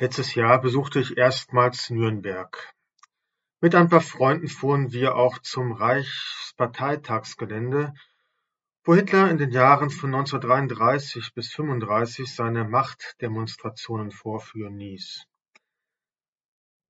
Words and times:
Letztes 0.00 0.34
Jahr 0.34 0.60
besuchte 0.60 0.98
ich 0.98 1.16
erstmals 1.16 1.88
Nürnberg. 1.88 2.74
Mit 3.60 3.76
ein 3.76 3.88
paar 3.88 4.00
Freunden 4.00 4.48
fuhren 4.48 4.90
wir 4.90 5.14
auch 5.14 5.38
zum 5.38 5.70
Reichsparteitagsgelände, 5.70 7.94
wo 8.82 8.96
Hitler 8.96 9.30
in 9.30 9.38
den 9.38 9.52
Jahren 9.52 9.90
von 9.90 10.12
1933 10.12 11.32
bis 11.32 11.50
1935 11.50 12.34
seine 12.34 12.64
Machtdemonstrationen 12.64 14.10
vorführen 14.10 14.78
ließ. 14.78 15.26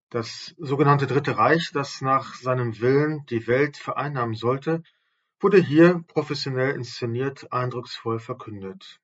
Das 0.08 0.54
sogenannte 0.56 1.06
Dritte 1.06 1.36
Reich, 1.36 1.72
das 1.74 2.00
nach 2.00 2.34
seinem 2.36 2.80
Willen 2.80 3.26
die 3.26 3.46
Welt 3.46 3.76
vereinnahmen 3.76 4.34
sollte, 4.34 4.82
wurde 5.40 5.60
hier 5.60 6.02
professionell 6.06 6.74
inszeniert 6.74 7.52
eindrucksvoll 7.52 8.18
verkündet. 8.18 8.98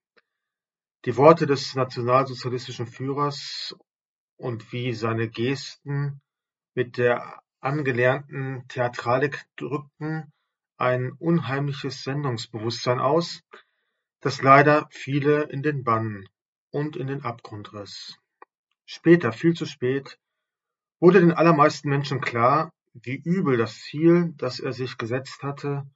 Die 1.05 1.19
Worte 1.19 1.47
des 1.47 1.75
nationalsozialistischen 1.75 2.87
Führers 2.87 3.75
und 4.41 4.73
wie 4.73 4.95
seine 4.95 5.29
Gesten 5.29 6.21
mit 6.75 6.97
der 6.97 7.43
angelernten 7.61 8.67
Theatralik 8.69 9.45
drückten 9.57 10.33
ein 10.79 11.13
unheimliches 11.13 12.03
Sendungsbewusstsein 12.03 13.01
aus, 13.01 13.43
das 14.21 14.41
leider 14.41 14.89
viele 14.91 15.43
in 15.43 15.63
den 15.63 15.85
Bann 15.85 16.27
und 16.71 16.97
in 16.97 17.07
den 17.07 17.23
Abgrund 17.23 17.75
riss. 17.75 18.17
Später, 18.87 19.33
viel 19.33 19.55
zu 19.55 19.67
spät, 19.67 20.19
wurde 21.01 21.21
den 21.21 21.33
allermeisten 21.33 21.91
Menschen 21.91 22.23
klar, 22.23 22.73
wie 22.95 23.17
übel 23.17 23.59
das 23.59 23.81
Ziel, 23.83 24.33
das 24.39 24.59
er 24.59 24.73
sich 24.73 24.97
gesetzt 24.97 25.43
hatte, 25.43 25.87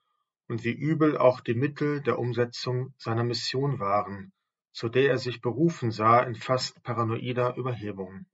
und 0.49 0.65
wie 0.65 0.73
übel 0.73 1.17
auch 1.17 1.41
die 1.41 1.55
Mittel 1.55 2.03
der 2.03 2.19
Umsetzung 2.19 2.93
seiner 2.99 3.25
Mission 3.25 3.79
waren, 3.79 4.33
zu 4.75 4.89
der 4.89 5.11
er 5.11 5.19
sich 5.19 5.41
berufen 5.41 5.93
sah 5.93 6.19
in 6.21 6.35
fast 6.35 6.83
paranoider 6.83 7.57
Überhebung. 7.57 8.27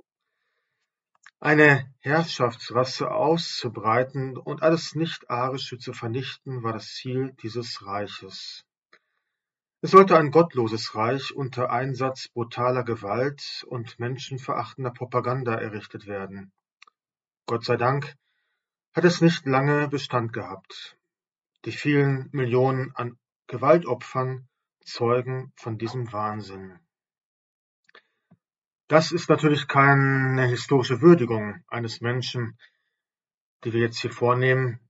Eine 1.39 1.95
Herrschaftsrasse 2.01 3.11
auszubreiten 3.11 4.37
und 4.37 4.63
alles 4.63 4.95
Nicht-Arische 4.95 5.79
zu 5.79 5.93
vernichten, 5.93 6.63
war 6.63 6.73
das 6.73 6.95
Ziel 6.95 7.35
dieses 7.43 7.87
Reiches. 7.87 8.65
Es 9.83 9.93
sollte 9.93 10.19
ein 10.19 10.31
gottloses 10.31 10.95
Reich 10.95 11.35
unter 11.35 11.71
Einsatz 11.71 12.29
brutaler 12.29 12.85
Gewalt 12.85 13.65
und 13.69 13.99
menschenverachtender 13.99 14.91
Propaganda 14.91 15.55
errichtet 15.55 16.07
werden. 16.07 16.53
Gott 17.47 17.65
sei 17.65 17.77
Dank 17.77 18.17
hat 18.95 19.05
es 19.05 19.21
nicht 19.21 19.47
lange 19.47 19.89
Bestand 19.89 20.33
gehabt. 20.33 20.99
Die 21.65 21.73
vielen 21.73 22.29
Millionen 22.33 22.95
an 22.95 23.19
Gewaltopfern 23.47 24.50
zeugen 24.91 25.53
von 25.57 25.79
diesem 25.79 26.13
Wahnsinn. 26.13 26.79
Das 28.89 29.13
ist 29.13 29.29
natürlich 29.29 29.69
keine 29.69 30.47
historische 30.47 31.01
Würdigung 31.01 31.63
eines 31.69 32.01
Menschen, 32.01 32.59
die 33.63 33.73
wir 33.73 33.81
jetzt 33.81 34.01
hier 34.01 34.11
vornehmen, 34.11 34.81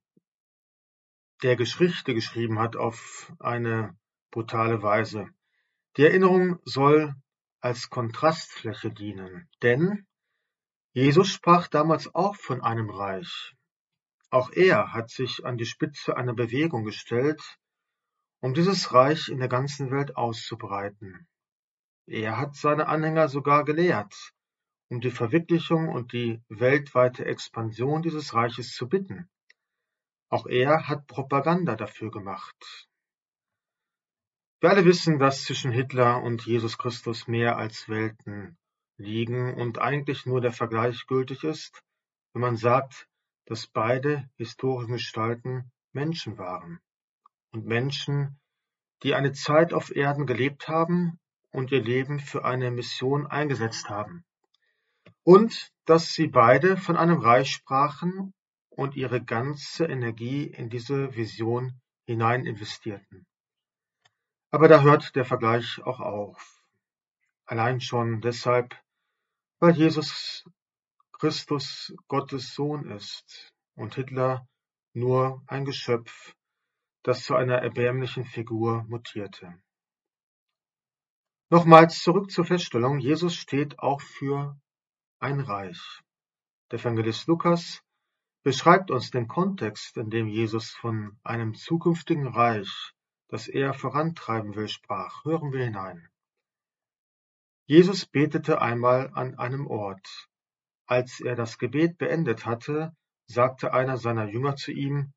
der 1.42 1.56
Geschichte 1.56 2.14
geschrieben 2.14 2.58
hat 2.58 2.76
auf 2.76 3.32
eine 3.38 3.97
brutale 4.30 4.82
Weise. 4.82 5.28
Die 5.97 6.04
Erinnerung 6.04 6.60
soll 6.64 7.14
als 7.60 7.91
Kontrastfläche 7.91 8.91
dienen, 8.91 9.48
denn 9.62 10.06
Jesus 10.92 11.28
sprach 11.28 11.69
damals 11.69 12.14
auch 12.14 12.36
von 12.36 12.62
einem 12.62 12.91
Reich. 12.91 13.54
Auch 14.30 14.50
er 14.53 14.92
hat 14.92 15.10
sich 15.10 15.44
an 15.44 15.58
die 15.58 15.66
Spitze 15.66 16.16
einer 16.16 16.34
Bewegung 16.34 16.84
gestellt, 16.84 17.58
um 18.40 18.54
dieses 18.54 18.92
Reich 18.94 19.28
in 19.28 19.38
der 19.38 19.48
ganzen 19.48 19.90
Welt 19.90 20.16
auszubreiten. 20.16 21.28
Er 22.06 22.38
hat 22.38 22.56
seine 22.56 22.88
Anhänger 22.88 23.28
sogar 23.28 23.64
gelehrt, 23.64 24.32
um 24.88 25.00
die 25.00 25.10
Verwirklichung 25.10 25.88
und 25.88 26.12
die 26.12 26.42
weltweite 26.48 27.24
Expansion 27.26 28.02
dieses 28.02 28.34
Reiches 28.34 28.72
zu 28.72 28.88
bitten. 28.88 29.28
Auch 30.30 30.46
er 30.46 30.88
hat 30.88 31.06
Propaganda 31.06 31.76
dafür 31.76 32.10
gemacht. 32.10 32.88
Wir 34.60 34.70
alle 34.70 34.84
wissen, 34.84 35.18
dass 35.18 35.44
zwischen 35.44 35.72
Hitler 35.72 36.22
und 36.22 36.44
Jesus 36.46 36.78
Christus 36.78 37.28
mehr 37.28 37.56
als 37.56 37.88
Welten 37.88 38.58
liegen 38.96 39.54
und 39.54 39.78
eigentlich 39.78 40.26
nur 40.26 40.40
der 40.40 40.52
Vergleich 40.52 41.06
gültig 41.06 41.44
ist, 41.44 41.82
wenn 42.32 42.42
man 42.42 42.56
sagt, 42.56 43.06
dass 43.46 43.66
beide 43.66 44.28
historischen 44.36 44.92
Gestalten 44.92 45.70
Menschen 45.92 46.38
waren 46.38 46.80
und 47.52 47.66
Menschen, 47.66 48.38
die 49.02 49.14
eine 49.14 49.32
Zeit 49.32 49.72
auf 49.72 49.94
Erden 49.94 50.26
gelebt 50.26 50.68
haben 50.68 51.18
und 51.50 51.72
ihr 51.72 51.82
Leben 51.82 52.20
für 52.20 52.44
eine 52.44 52.70
Mission 52.70 53.26
eingesetzt 53.26 53.88
haben. 53.88 54.24
Und 55.22 55.72
dass 55.84 56.12
sie 56.12 56.28
beide 56.28 56.76
von 56.76 56.96
einem 56.96 57.18
Reich 57.18 57.50
sprachen 57.50 58.34
und 58.68 58.96
ihre 58.96 59.22
ganze 59.22 59.86
Energie 59.86 60.44
in 60.44 60.70
diese 60.70 61.14
Vision 61.14 61.80
hinein 62.06 62.46
investierten. 62.46 63.26
Aber 64.50 64.68
da 64.68 64.82
hört 64.82 65.14
der 65.16 65.24
Vergleich 65.24 65.80
auch 65.82 66.00
auf. 66.00 66.62
Allein 67.46 67.80
schon 67.80 68.20
deshalb, 68.20 68.76
weil 69.58 69.76
Jesus 69.76 70.44
Christus 71.12 71.94
Gottes 72.08 72.54
Sohn 72.54 72.90
ist 72.90 73.52
und 73.74 73.94
Hitler 73.94 74.48
nur 74.92 75.42
ein 75.46 75.64
Geschöpf, 75.64 76.34
das 77.02 77.24
zu 77.24 77.34
einer 77.34 77.56
erbärmlichen 77.56 78.24
Figur 78.24 78.84
mutierte. 78.88 79.60
Nochmals 81.50 82.02
zurück 82.02 82.30
zur 82.30 82.44
Feststellung, 82.44 82.98
Jesus 82.98 83.34
steht 83.34 83.78
auch 83.78 84.00
für 84.00 84.56
ein 85.18 85.40
Reich. 85.40 86.00
Der 86.70 86.78
Evangelist 86.78 87.26
Lukas 87.26 87.82
beschreibt 88.42 88.90
uns 88.90 89.10
den 89.10 89.26
Kontext, 89.26 89.96
in 89.96 90.10
dem 90.10 90.28
Jesus 90.28 90.70
von 90.70 91.18
einem 91.24 91.54
zukünftigen 91.54 92.28
Reich, 92.28 92.92
das 93.28 93.48
er 93.48 93.74
vorantreiben 93.74 94.54
will, 94.54 94.68
sprach. 94.68 95.24
Hören 95.24 95.52
wir 95.52 95.64
hinein. 95.64 96.08
Jesus 97.66 98.06
betete 98.06 98.60
einmal 98.60 99.10
an 99.14 99.38
einem 99.38 99.66
Ort. 99.66 100.28
Als 100.86 101.20
er 101.20 101.36
das 101.36 101.58
Gebet 101.58 101.98
beendet 101.98 102.46
hatte, 102.46 102.96
sagte 103.26 103.72
einer 103.72 103.96
seiner 103.96 104.28
Jünger 104.28 104.56
zu 104.56 104.72
ihm, 104.72 105.12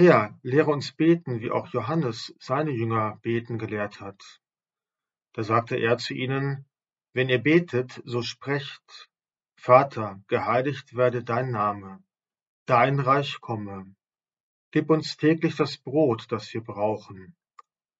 Herr, 0.00 0.38
lehre 0.44 0.70
uns 0.70 0.92
beten, 0.92 1.40
wie 1.40 1.50
auch 1.50 1.66
Johannes 1.72 2.32
seine 2.38 2.70
Jünger 2.70 3.18
beten 3.20 3.58
gelehrt 3.58 4.00
hat. 4.00 4.40
Da 5.32 5.42
sagte 5.42 5.74
er 5.74 5.98
zu 5.98 6.14
ihnen, 6.14 6.66
Wenn 7.14 7.28
ihr 7.28 7.42
betet, 7.42 8.00
so 8.04 8.22
sprecht, 8.22 9.08
Vater, 9.56 10.22
geheiligt 10.28 10.94
werde 10.94 11.24
dein 11.24 11.50
Name, 11.50 12.00
dein 12.64 13.00
Reich 13.00 13.40
komme. 13.40 13.92
Gib 14.70 14.88
uns 14.88 15.16
täglich 15.16 15.56
das 15.56 15.78
Brot, 15.78 16.26
das 16.30 16.54
wir 16.54 16.62
brauchen, 16.62 17.34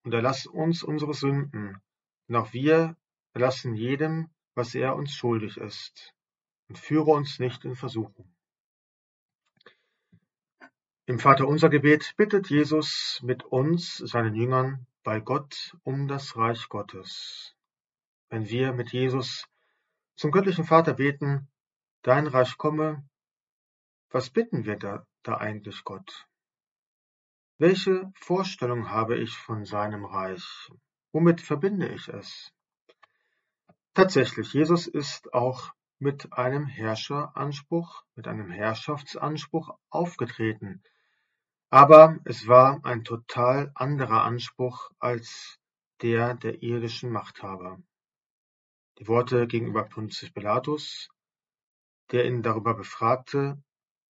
und 0.05 0.15
erlass 0.15 0.47
uns 0.47 0.85
unsere 0.85 1.15
Sünden, 1.15 1.83
denn 2.29 2.37
auch 2.37 2.53
wir 2.53 2.97
erlassen 3.33 3.75
jedem, 3.75 4.31
was 4.55 4.77
er 4.77 4.95
uns 4.95 5.15
schuldig 5.15 5.57
ist, 5.57 6.15
und 6.69 6.79
führe 6.79 7.11
uns 7.11 7.41
nicht 7.41 7.65
in 7.65 7.75
Versuchung. 7.75 8.33
Im 11.09 11.19
Vaterunser 11.19 11.71
Gebet 11.71 12.13
bittet 12.19 12.51
Jesus 12.51 13.19
mit 13.23 13.43
uns, 13.43 13.97
seinen 13.97 14.35
Jüngern, 14.35 14.87
bei 15.03 15.21
Gott 15.21 15.75
um 15.83 16.07
das 16.07 16.37
Reich 16.37 16.69
Gottes. 16.69 17.57
Wenn 18.29 18.47
wir 18.51 18.75
mit 18.75 18.93
Jesus 18.93 19.49
zum 20.17 20.33
göttlichen 20.33 20.65
Vater 20.65 20.93
beten, 20.93 21.49
dein 22.03 22.27
Reich 22.27 22.59
komme, 22.59 23.09
was 24.11 24.29
bitten 24.29 24.67
wir 24.67 24.77
da, 24.77 25.07
da 25.23 25.39
eigentlich 25.39 25.83
Gott? 25.85 26.29
Welche 27.57 28.13
Vorstellung 28.15 28.91
habe 28.91 29.17
ich 29.17 29.35
von 29.35 29.65
seinem 29.65 30.05
Reich? 30.05 30.71
Womit 31.13 31.41
verbinde 31.41 31.89
ich 31.89 32.09
es? 32.09 32.53
Tatsächlich, 33.95 34.53
Jesus 34.53 34.87
ist 34.87 35.33
auch 35.33 35.73
mit 35.99 36.35
einem 36.35 36.67
Herrscheranspruch, 36.67 38.05
mit 38.15 38.29
einem 38.29 38.51
Herrschaftsanspruch 38.51 39.75
aufgetreten. 39.89 40.83
Aber 41.71 42.19
es 42.25 42.47
war 42.47 42.83
ein 42.83 43.05
total 43.05 43.71
anderer 43.75 44.25
Anspruch 44.25 44.91
als 44.99 45.59
der 46.01 46.35
der 46.35 46.63
irdischen 46.63 47.11
Machthaber. 47.11 47.83
Die 48.99 49.07
Worte 49.07 49.47
gegenüber 49.47 49.85
Pontius 49.85 50.33
Pilatus, 50.33 51.11
der 52.11 52.25
ihn 52.25 52.43
darüber 52.43 52.73
befragte, 52.75 53.63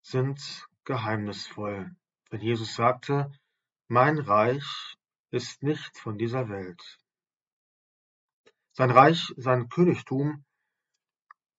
sind 0.04 0.68
geheimnisvoll. 0.83 1.95
Wenn 2.30 2.42
Jesus 2.42 2.75
sagte, 2.75 3.31
mein 3.88 4.19
Reich 4.19 4.95
ist 5.31 5.63
nicht 5.63 5.98
von 5.98 6.19
dieser 6.19 6.50
Welt. 6.50 7.00
Sein 8.71 8.92
Reich, 8.92 9.33
sein 9.36 9.68
Königtum 9.69 10.45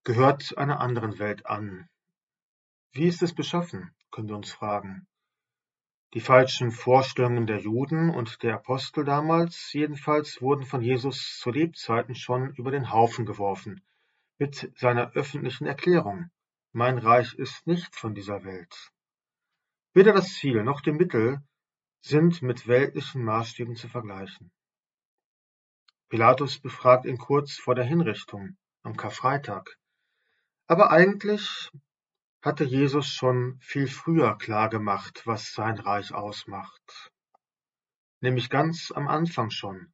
gehört 0.05 0.57
einer 0.57 0.79
anderen 0.79 1.19
Welt 1.19 1.45
an. 1.47 1.89
Wie 2.93 3.09
ist 3.09 3.23
es 3.23 3.35
beschaffen, 3.35 3.95
können 4.13 4.29
wir 4.29 4.37
uns 4.37 4.53
fragen. 4.53 5.09
Die 6.15 6.21
falschen 6.21 6.71
Vorstellungen 6.71 7.47
der 7.47 7.61
Juden 7.61 8.09
und 8.09 8.43
der 8.43 8.55
Apostel 8.55 9.05
damals 9.05 9.73
jedenfalls 9.75 10.41
wurden 10.41 10.65
von 10.65 10.81
Jesus 10.81 11.39
zu 11.39 11.51
Lebzeiten 11.51 12.15
schon 12.15 12.55
über 12.55 12.71
den 12.71 12.91
Haufen 12.91 13.27
geworfen, 13.27 13.83
mit 14.39 14.73
seiner 14.77 15.13
öffentlichen 15.13 15.67
Erklärung, 15.67 16.31
mein 16.73 16.97
Reich 16.97 17.35
ist 17.35 17.67
nicht 17.67 17.95
von 17.95 18.15
dieser 18.15 18.45
Welt. 18.45 18.91
Weder 19.93 20.15
das 20.15 20.33
Ziel 20.35 20.63
noch 20.63 20.81
die 20.81 20.93
Mittel 20.93 21.43
sind 22.01 22.41
mit 22.41 22.67
weltlichen 22.67 23.25
Maßstäben 23.25 23.77
zu 23.77 23.89
vergleichen. 23.89 24.51
Pilatus 26.09 26.59
befragt 26.59 27.05
ihn 27.05 27.19
kurz 27.19 27.57
vor 27.57 27.75
der 27.75 27.85
Hinrichtung 27.85 28.57
am 28.83 28.97
Karfreitag. 28.97 29.77
Aber 30.67 30.91
eigentlich 30.91 31.71
hatte 32.43 32.65
Jesus 32.65 33.09
schon 33.09 33.59
viel 33.61 33.89
früher 33.89 34.37
klargemacht, 34.39 35.27
was 35.27 35.53
sein 35.53 35.79
Reich 35.79 36.15
ausmacht. 36.15 37.11
Nämlich 38.21 38.51
ganz 38.51 38.93
am 38.93 39.09
Anfang 39.09 39.51
schon. 39.51 39.93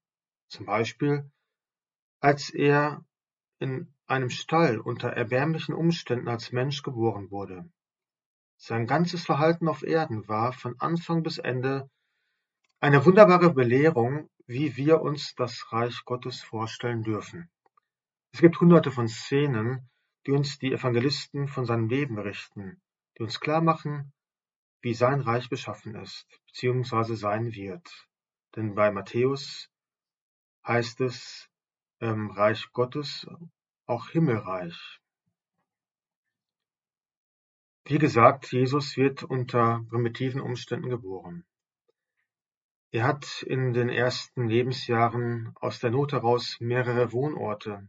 Zum 0.49 0.67
Beispiel, 0.67 1.31
als 2.20 2.50
er 2.50 3.05
in 3.58 3.94
einem 4.06 4.31
Stall 4.31 4.79
unter 4.79 5.08
erbärmlichen 5.11 5.75
Umständen 5.75 6.29
als 6.29 6.52
Mensch 6.52 6.82
geboren 6.82 7.31
wurde. 7.31 7.70
Sein 8.56 8.87
ganzes 8.87 9.25
Verhalten 9.25 9.69
auf 9.69 9.82
Erden 9.82 10.29
war 10.29 10.52
von 10.52 10.79
Anfang 10.79 11.23
bis 11.23 11.38
Ende 11.38 11.91
eine 12.81 13.05
wunderbare 13.05 13.52
Belehrung, 13.52 14.29
wie 14.46 14.76
wir 14.76 15.00
uns 15.00 15.35
das 15.35 15.73
Reich 15.73 16.05
Gottes 16.05 16.43
vorstellen 16.43 17.02
dürfen. 17.02 17.50
Es 18.32 18.41
gibt 18.41 18.61
hunderte 18.61 18.91
von 18.91 19.08
Szenen, 19.08 19.88
die 20.26 20.32
uns 20.32 20.58
die 20.58 20.72
Evangelisten 20.72 21.48
von 21.48 21.66
seinem 21.66 21.88
Leben 21.88 22.14
berichten, 22.16 22.80
die 23.18 23.22
uns 23.22 23.40
klar 23.40 23.60
machen, 23.60 24.12
wie 24.80 24.94
sein 24.94 25.20
Reich 25.20 25.48
beschaffen 25.48 25.94
ist, 25.94 26.26
beziehungsweise 26.46 27.16
sein 27.16 27.54
wird. 27.54 28.08
Denn 28.56 28.74
bei 28.74 28.90
Matthäus 28.90 29.70
heißt 30.66 31.00
es 31.00 31.48
ähm, 32.00 32.30
Reich 32.30 32.70
Gottes, 32.72 33.26
auch 33.86 34.08
Himmelreich. 34.10 35.00
Wie 37.86 37.98
gesagt, 37.98 38.52
Jesus 38.52 38.96
wird 38.96 39.22
unter 39.22 39.84
primitiven 39.90 40.40
Umständen 40.40 40.88
geboren. 40.88 41.44
Er 42.92 43.04
hat 43.04 43.42
in 43.42 43.72
den 43.72 43.88
ersten 43.88 44.48
Lebensjahren 44.48 45.52
aus 45.56 45.80
der 45.80 45.90
Not 45.90 46.12
heraus 46.12 46.56
mehrere 46.60 47.12
Wohnorte, 47.12 47.88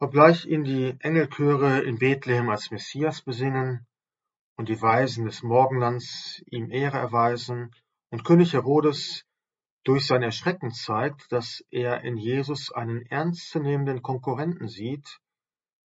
Obgleich 0.00 0.44
ihn 0.46 0.64
die 0.64 0.96
Engelchöre 1.00 1.80
in 1.80 1.98
Bethlehem 1.98 2.50
als 2.50 2.70
Messias 2.72 3.22
besingen 3.22 3.86
und 4.56 4.68
die 4.68 4.80
Weisen 4.82 5.24
des 5.24 5.42
Morgenlands 5.42 6.42
ihm 6.50 6.70
Ehre 6.70 6.98
erweisen 6.98 7.70
und 8.10 8.24
König 8.24 8.52
Herodes 8.54 9.24
durch 9.84 10.06
sein 10.06 10.22
Erschrecken 10.22 10.72
zeigt, 10.72 11.30
dass 11.30 11.64
er 11.70 12.02
in 12.02 12.16
Jesus 12.16 12.72
einen 12.72 13.06
ernstzunehmenden 13.06 14.02
Konkurrenten 14.02 14.66
sieht, 14.66 15.20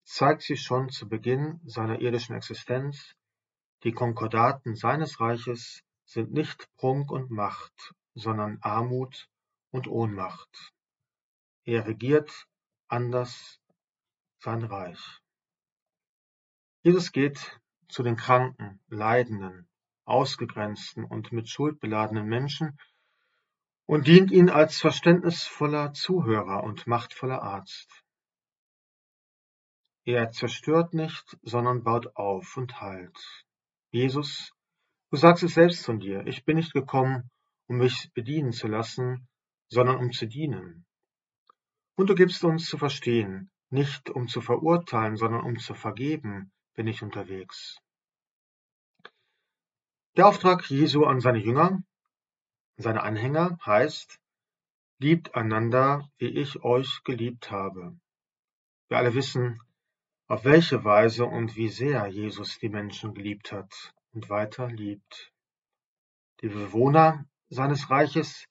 zeigt 0.04 0.42
sich 0.42 0.62
schon 0.62 0.90
zu 0.90 1.08
Beginn 1.08 1.62
seiner 1.64 2.02
irdischen 2.02 2.36
Existenz, 2.36 3.16
die 3.84 3.94
Konkordaten 3.94 4.76
seines 4.76 5.22
Reiches 5.22 5.82
sind 6.06 6.34
nicht 6.34 6.68
Prunk 6.76 7.10
und 7.10 7.32
Macht, 7.32 7.94
sondern 8.16 8.58
Armut 8.62 9.30
und 9.72 9.88
Ohnmacht. 9.88 10.74
Er 11.64 11.86
regiert 11.88 12.48
anders 12.88 13.60
sein 14.44 14.64
Reich. 14.64 15.00
Jesus 16.82 17.14
geht 17.14 17.62
zu 17.88 18.04
den 18.04 18.18
Kranken, 18.18 18.82
Leidenden, 18.90 19.70
Ausgegrenzten 20.04 21.06
und 21.06 21.32
mit 21.32 21.48
Schuld 21.48 21.80
beladenen 21.80 22.28
Menschen 22.28 22.78
und 23.86 24.08
dient 24.08 24.32
ihnen 24.32 24.50
als 24.50 24.82
verständnisvoller 24.82 25.94
Zuhörer 25.94 26.64
und 26.64 26.88
machtvoller 26.88 27.42
Arzt. 27.42 28.04
Er 30.04 30.32
zerstört 30.32 30.94
nicht, 30.94 31.38
sondern 31.42 31.84
baut 31.84 32.18
auf 32.18 32.58
und 32.58 32.82
heilt. 32.82 33.18
Jesus, 33.92 34.52
du 35.10 35.16
sagst 35.16 35.44
es 35.44 35.54
selbst 35.54 35.86
von 35.86 36.02
dir, 36.02 36.28
ich 36.28 36.44
bin 36.44 36.58
nicht 36.58 36.74
gekommen, 36.74 37.32
um 37.68 37.78
mich 37.78 38.12
bedienen 38.14 38.52
zu 38.52 38.68
lassen, 38.68 39.30
sondern 39.70 39.96
um 39.98 40.12
zu 40.12 40.28
dienen. 40.28 40.86
Und 41.96 42.10
du 42.10 42.16
gibst 42.16 42.44
uns 42.44 42.68
zu 42.68 42.78
verstehen, 42.78 43.50
nicht 43.74 44.10
um 44.10 44.28
zu 44.28 44.40
verurteilen, 44.40 45.18
sondern 45.18 45.42
um 45.42 45.58
zu 45.58 45.74
vergeben 45.74 46.52
bin 46.76 46.88
ich 46.88 47.02
unterwegs. 47.02 47.80
Der 50.16 50.28
Auftrag 50.28 50.70
Jesu 50.70 51.06
an 51.06 51.20
seine 51.20 51.40
Jünger, 51.40 51.84
seine 52.78 53.02
Anhänger 53.02 53.58
heißt, 53.66 54.20
liebt 55.00 55.34
einander, 55.34 56.08
wie 56.18 56.28
ich 56.28 56.64
euch 56.64 57.04
geliebt 57.04 57.50
habe. 57.50 57.98
Wir 58.90 58.98
alle 59.00 59.16
wissen, 59.16 59.60
auf 60.28 60.46
welche 60.46 60.84
Weise 60.84 61.26
und 61.26 61.56
wie 61.56 61.70
sehr 61.70 62.06
Jesus 62.08 62.60
die 62.60 62.70
Menschen 62.70 63.16
geliebt 63.16 63.52
hat 63.52 63.94
und 64.12 64.30
weiter 64.30 64.68
liebt. 64.68 65.34
Die 66.42 66.50
Bewohner 66.50 67.26
seines 67.50 67.90
Reiches 67.90 68.46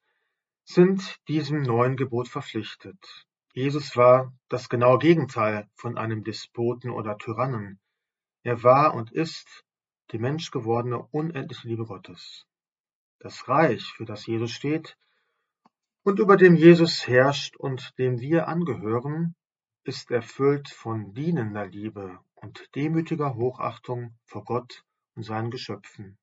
sind 0.64 1.16
diesem 1.28 1.62
neuen 1.62 1.96
Gebot 1.96 2.28
verpflichtet. 2.28 3.24
Jesus 3.54 3.96
war 3.96 4.32
das 4.48 4.70
genaue 4.70 4.98
Gegenteil 4.98 5.68
von 5.74 5.98
einem 5.98 6.24
Despoten 6.24 6.90
oder 6.90 7.18
Tyrannen. 7.18 7.80
Er 8.42 8.62
war 8.62 8.94
und 8.94 9.12
ist 9.12 9.64
die 10.10 10.18
menschgewordene 10.18 11.02
unendliche 11.02 11.68
Liebe 11.68 11.84
Gottes. 11.84 12.46
Das 13.18 13.48
Reich, 13.48 13.84
für 13.92 14.06
das 14.06 14.26
Jesus 14.26 14.52
steht 14.52 14.96
und 16.02 16.18
über 16.18 16.38
dem 16.38 16.56
Jesus 16.56 17.06
herrscht 17.06 17.56
und 17.56 17.96
dem 17.98 18.20
wir 18.20 18.48
angehören, 18.48 19.34
ist 19.84 20.10
erfüllt 20.10 20.70
von 20.70 21.12
dienender 21.12 21.66
Liebe 21.66 22.18
und 22.34 22.74
demütiger 22.74 23.34
Hochachtung 23.34 24.16
vor 24.24 24.44
Gott 24.44 24.82
und 25.14 25.24
seinen 25.24 25.50
Geschöpfen. 25.50 26.16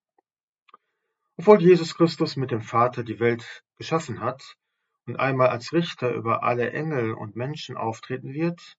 Obwohl 1.37 1.61
Jesus 1.61 1.95
Christus 1.95 2.35
mit 2.35 2.49
dem 2.51 2.61
Vater 2.61 3.03
die 3.03 3.19
Welt 3.19 3.63
geschaffen 3.77 4.19
hat, 4.19 4.57
und 5.09 5.15
einmal 5.15 5.49
als 5.49 5.73
Richter 5.73 6.13
über 6.13 6.43
alle 6.43 6.71
Engel 6.71 7.13
und 7.13 7.35
Menschen 7.35 7.77
auftreten 7.77 8.33
wird, 8.33 8.77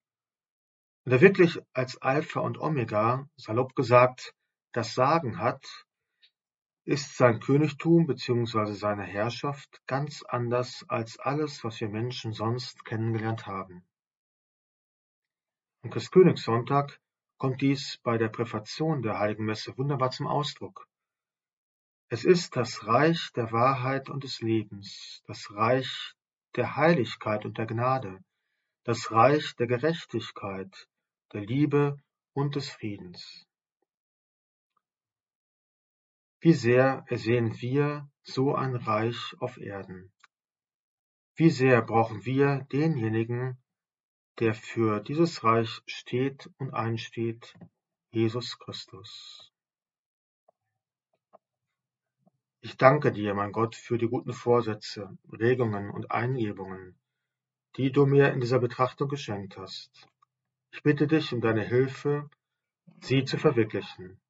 und 1.04 1.12
er 1.12 1.20
wirklich 1.20 1.58
als 1.72 2.00
Alpha 2.00 2.40
und 2.40 2.58
Omega, 2.58 3.28
salopp 3.36 3.74
gesagt, 3.74 4.32
das 4.72 4.94
Sagen 4.94 5.38
hat, 5.38 5.64
ist 6.84 7.16
sein 7.16 7.40
Königtum 7.40 8.06
bzw. 8.06 8.72
seine 8.72 9.04
Herrschaft 9.04 9.82
ganz 9.86 10.22
anders 10.22 10.84
als 10.88 11.18
alles, 11.18 11.64
was 11.64 11.80
wir 11.80 11.88
Menschen 11.88 12.32
sonst 12.32 12.84
kennengelernt 12.84 13.46
haben. 13.46 13.84
Am 15.82 15.90
Christkönigssonntag 15.90 17.00
kommt 17.38 17.60
dies 17.60 17.98
bei 18.02 18.18
der 18.18 18.28
Präfation 18.28 19.02
der 19.02 19.18
Heiligen 19.18 19.46
Messe 19.46 19.76
wunderbar 19.76 20.10
zum 20.10 20.26
Ausdruck. 20.26 20.86
Es 22.08 22.24
ist 22.24 22.56
das 22.56 22.86
Reich 22.86 23.30
der 23.34 23.50
Wahrheit 23.50 24.10
und 24.10 24.24
des 24.24 24.40
Lebens, 24.40 25.22
das 25.26 25.50
Reich 25.52 26.14
der 26.56 26.76
Heiligkeit 26.76 27.44
und 27.44 27.58
der 27.58 27.66
Gnade, 27.66 28.18
das 28.84 29.10
Reich 29.10 29.54
der 29.56 29.66
Gerechtigkeit, 29.66 30.88
der 31.32 31.42
Liebe 31.42 32.00
und 32.32 32.56
des 32.56 32.70
Friedens. 32.70 33.46
Wie 36.40 36.54
sehr 36.54 37.04
ersehen 37.08 37.60
wir 37.60 38.10
so 38.22 38.54
ein 38.54 38.74
Reich 38.74 39.34
auf 39.38 39.58
Erden? 39.58 40.12
Wie 41.36 41.50
sehr 41.50 41.82
brauchen 41.82 42.24
wir 42.24 42.66
denjenigen, 42.72 43.58
der 44.38 44.54
für 44.54 45.00
dieses 45.00 45.44
Reich 45.44 45.82
steht 45.86 46.50
und 46.58 46.72
einsteht, 46.72 47.54
Jesus 48.10 48.58
Christus. 48.58 49.52
Ich 52.62 52.76
danke 52.76 53.10
dir, 53.10 53.32
mein 53.32 53.52
Gott, 53.52 53.74
für 53.74 53.96
die 53.96 54.08
guten 54.08 54.34
Vorsätze, 54.34 55.16
Regungen 55.32 55.90
und 55.90 56.10
Eingebungen, 56.10 56.94
die 57.76 57.90
du 57.90 58.04
mir 58.04 58.32
in 58.32 58.40
dieser 58.40 58.58
Betrachtung 58.58 59.08
geschenkt 59.08 59.56
hast. 59.56 60.06
Ich 60.70 60.82
bitte 60.82 61.06
dich 61.06 61.32
um 61.32 61.40
deine 61.40 61.62
Hilfe, 61.62 62.28
sie 63.00 63.24
zu 63.24 63.38
verwirklichen. 63.38 64.20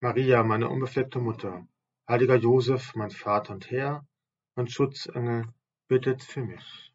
Maria, 0.00 0.42
meine 0.42 0.68
unbefleckte 0.68 1.18
Mutter, 1.18 1.66
heiliger 2.06 2.36
Josef, 2.36 2.94
mein 2.94 3.10
Vater 3.10 3.54
und 3.54 3.70
Herr, 3.70 4.06
mein 4.54 4.68
Schutzengel, 4.68 5.46
bittet 5.88 6.22
für 6.22 6.42
mich. 6.42 6.87